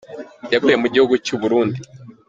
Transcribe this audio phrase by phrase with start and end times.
[0.53, 1.79] Yaguye mu gihugu cy’ u Burundi.